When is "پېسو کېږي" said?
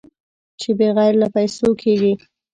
1.35-2.13